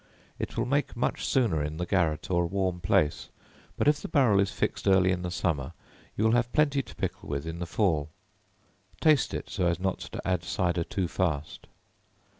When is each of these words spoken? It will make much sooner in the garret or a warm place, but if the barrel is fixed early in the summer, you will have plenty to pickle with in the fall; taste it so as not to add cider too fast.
It 0.39 0.57
will 0.57 0.65
make 0.65 0.95
much 0.95 1.23
sooner 1.27 1.61
in 1.63 1.77
the 1.77 1.85
garret 1.85 2.31
or 2.31 2.45
a 2.45 2.47
warm 2.47 2.79
place, 2.81 3.29
but 3.77 3.87
if 3.87 4.01
the 4.01 4.07
barrel 4.07 4.39
is 4.39 4.51
fixed 4.51 4.87
early 4.87 5.11
in 5.11 5.21
the 5.21 5.29
summer, 5.29 5.73
you 6.17 6.23
will 6.23 6.31
have 6.31 6.51
plenty 6.53 6.81
to 6.81 6.95
pickle 6.95 7.29
with 7.29 7.45
in 7.45 7.59
the 7.59 7.67
fall; 7.67 8.09
taste 8.99 9.31
it 9.31 9.47
so 9.47 9.67
as 9.67 9.79
not 9.79 9.99
to 9.99 10.27
add 10.27 10.43
cider 10.43 10.83
too 10.83 11.07
fast. 11.07 11.67